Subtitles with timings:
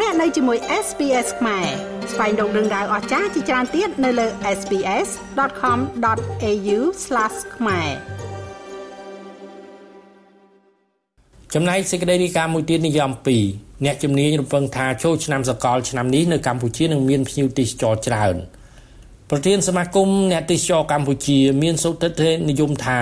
[0.00, 1.66] លោកអ្នកនៅជាមួយ SPS ខ្មែរ
[2.12, 4.26] ស្វែងរកដឹងដៅអស្ចារ្យជាច្រើនទៀតនៅលើ
[4.58, 6.78] SPS.com.au/
[7.56, 7.88] ខ្មែរ
[11.54, 13.10] ចំណែកសេចក្តីរាយការណ៍មួយទៀតនិយម
[13.46, 18.36] 2អ្នកជំនាញរំពឹងថាចូលឆ្នាំសកលឆ្នាំនេះនៅកម្ពុជានឹងមានភ្ញៀវទេសចរច្រើន
[19.30, 23.00] ប្រធានសមាគមអ្នកទេសចរកម្ពុជា មានសុទិដ្ឋិនិយមថា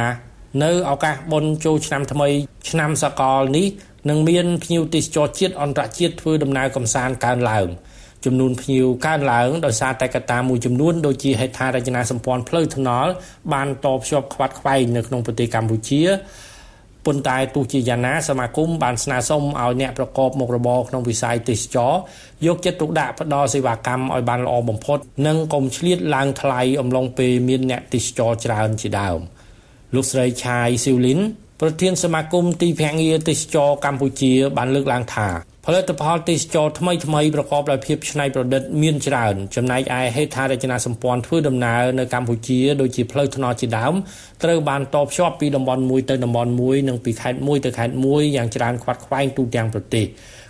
[0.64, 2.28] នៅឱកាសបុណ្យចូលឆ្នាំថ្មី
[2.70, 3.66] ឆ្នាំសកលនេះ
[4.08, 7.68] នឹងមានភ្ញៀវទេសចរជាតិអន្តរជាតិធ្វើដំណើរកំសាន្តកើនឡើង
[8.24, 13.10] ចំនួនភ្ញៀវកើនឡើងដោយសារតែកត្តាមួយចំនួនដូចជាហេដ្ឋារចនាសម្ព័ន្ធផ្លូវថ្នល់
[13.52, 16.02] បានតភ្ជាប់ខ្វាត់ខ្វែងនៅក្នុងប្រទេសកម្ពុជា
[17.06, 21.92] ប៉ុន្តែទោះជាយ៉ាងណាសមាគមបានស្នើសុំឲ្យអ្នកប្រកបមុខរបរក្នុងវិស័យទេសចរ
[22.46, 29.20] យកចិត្តទុកដាក់ផ្ដល់សេវាកម្មឲ្យបានល្អបំផុត និងកុំឆ្លៀតឡើងថ្លៃអំឡុងពេលមានអ្នកទេសចរច្រើនជាដើម
[29.94, 31.20] លោកស្រីឆាយស៊ីវលីន
[31.64, 35.28] ប្រធានសមាគមទីភ្នាក់ងារទេសចរកម្ពុជា បានលើកឡើងថា
[35.66, 43.94] ផលិតផលទេសចរថ្មីថ្មីប្រកបដោយភាពច្នៃប្រឌិតមានច្រើនចំណែកឯហេដ្ឋារចនាសម្ព័ន្ធធ្វើដំណើរនៅកម្ពុជាដូចជាផ្លូវថ្នល់ជាដើម
[44.42, 50.06] ត្រូវបានតភ្ជាប់ពីតំបន់មួយទៅតំបន់មួយនិងពីខេត្តមួយទៅខេត្តមួយយ៉ាងច្រើនខ្វាត់ខ្វែងទូទាំងប្រទេស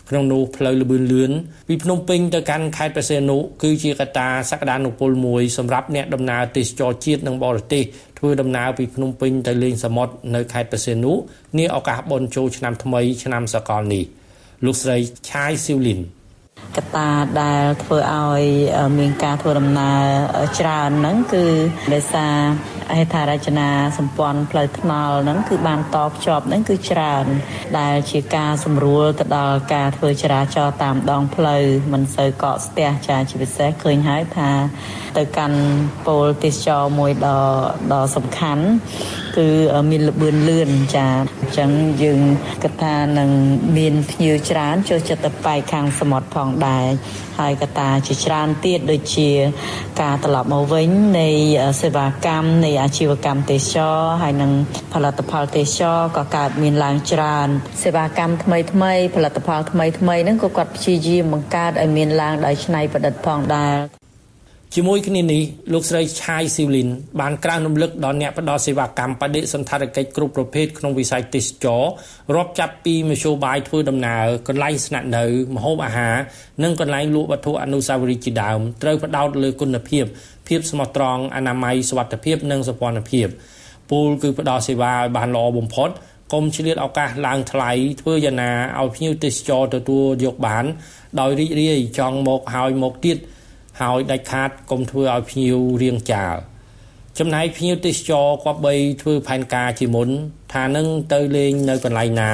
[0.09, 1.33] ក្នុងនោះផ្លូវលបឿនលឿន
[1.69, 7.85] ពីភ្នំពេញទៅកាន់ខេត្តបរសេនុគឺជាកត្តាសក្តានុពលមួយសម្រាប់អ្នកដំណើរទេសចរជាតិនិងបរទេស
[8.25, 11.13] ធ្វើដំណើរពីភ្នំពេញទៅលេងសមុទ្រនៅខេត្តបរសេនុ
[11.59, 14.05] នាឱកាសបុណ្យចូលឆ្នាំថ្មីឆ្នាំសកលនេះ។
[14.65, 14.97] លោកស្រី
[15.31, 16.01] ឆាយស៊ីវលីន
[16.77, 17.09] កត្តា
[17.41, 18.43] ដែលធ្វើឲ្យ
[18.99, 21.45] មានការធ្វើដំណើរច្រើនហ្នឹងគឺ
[21.93, 22.37] ដោយសារ
[22.97, 27.25] ហេដ្ឋារចនាសម្ព័ន្ធផ្លូវថ្នល់ហ្នឹងគឺបានតភ្ជាប់ហ្នឹងគឺច្រើន
[27.79, 34.51] ដែលជាការសម្រួលទៅដល់ការធ្វើចរាចរណ៍តាមដងផ្លូវមិនសូវកកស្ទះចាជាពិសេសឃើញហើយថា
[35.17, 35.61] ទៅកាន់
[36.07, 37.41] ពលទេសចរមួយដ៏
[37.93, 38.65] ដ៏សំខាន់
[39.37, 39.49] គឺ
[39.91, 41.07] មានលបឿនលឿនចា
[41.41, 41.71] អញ្ចឹង
[42.03, 42.21] យើង
[42.63, 43.31] គិតថានឹង
[43.77, 46.87] មានភ្ញៀវច្រើនចូលចិត្តទៅប៉ែកខាងសមុទ្រផងដែរ
[47.39, 49.31] ហើយកត្តាជាច្រើនទៀតដូចជា
[50.01, 50.89] ការត្រឡប់មកវិញ
[51.21, 51.29] នៃ
[51.83, 54.53] សេវាកម្មនៃអាជីវកម្មទេសចរហើយនិង
[54.93, 57.49] ផលិតផលទេសចរក៏កើតមានឡើងច្រើន
[57.83, 63.75] សេវាកម្មថ្មីថ្មីផលិតផលថ្មីថ្មីហ្នឹងក៏គាត់ព្យាយាមបង្កើតឲ្យមានឡើងដោយច្នៃប្រឌិតផងដែរ
[64.77, 66.89] ជាមួយគ្នានេះលោកស្រីឆាយស៊ីវលីន
[67.21, 71.83] បានក្រើនរំលឹកដល់អ្នកផ្ដល់សេវាកម្មបដិសន្តារកិច្ចគ្រប់ប្រភេទក្នុងវិស័យទេសចរ
[72.35, 75.25] រាប់ចាប់ពីមធ្យោបាយធ្វើដំណើរកន្លែងស្នាក់នៅ
[75.55, 76.15] ម្ហូបអាហារ
[76.63, 80.05] និងកន្លែងលក់វត្ថុអនុស្សាវរីយ៍ជាដើមត្រូវផ្ដោតលើគុណភាព
[80.49, 83.27] ភាពស្មោះត្រង់អនាម័យសុវត្ថិភាពនិងសោភ័ណភាព
[83.91, 85.91] ពូលគឺផ្ដល់សេវាឲ្យបានល្អបំផុត
[86.33, 90.65] កុំឆ្លៀតឱកាសឡើងថ្លៃធ្វើយ៉ាងណាឲ្យភ្ញៀវទេសចរទទួលយកបាន
[91.21, 93.19] ដោយរីករាយចង់មកហើយមកទៀត
[93.81, 96.37] ហើយដាច់ខាតកុំធ្វើឲ្យភ្ញៀវរៀងចាល
[97.19, 100.09] ចំណែកភ្ញៀវទេសចរគប្បីធ្វើផែនការជាមុន
[100.53, 102.33] ថានឹងទៅលេងនៅកន្លែងណា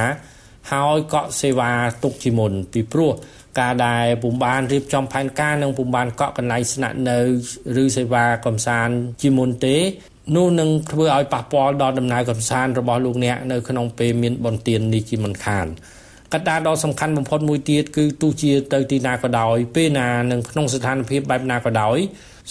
[0.73, 1.73] ហើយកក់សេវា
[2.03, 3.13] ទុកជាមុន ពីព្រោះ
[3.61, 7.19] ការដែលពុំបានរៀបចំផែនការនិងពុំបានកក់កន្លែងស្នាក់នៅ
[7.83, 9.77] ឬសេវាកំសាន្តជាមុនទេ
[10.37, 15.67] នោះនឹងធ្វើឲ្យប៉ះពាល់ដល់ដំណើរកំសាន្តរបស់លោកអ្នកនៅក្នុងពេលមានបុណ្យទាននេះជាមិនខាន
[16.35, 21.99] កត្តាដ៏សំខាន់បំផុតមួយទៀតគឺទោះជាទៅទីណាក៏ដោយពេលណានិងក្នុងស្ថានភាពបែបណាក៏ដោយ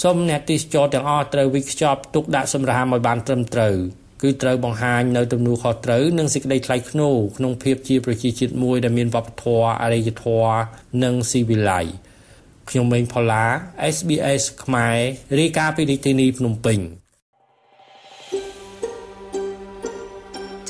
[0.01, 3.75] សូមអ្នកទេសចរទាំងអស់ត្រូវវិខ្ចប់ទុកដាក់សម្រាមឲ្យបានត្រឹមត្រូវ
[4.21, 10.57] គឺត្រូវបង្ហាញនៅទំនួលខុសត្រូវនិងសេចក្តីថ្លៃថ្នូរក្នុងភាពជាប្រជាជាតិមួយដែលមានវប្បធម៌អរិយធម៌
[11.03, 11.85] និងស៊ីវិល័យ
[12.69, 13.45] ខ្ញុំមេងផល្លា
[13.95, 14.97] SBS ខ្មែរ
[15.39, 16.79] រាយការណ៍ពីរាជធានីភ្នំពេញ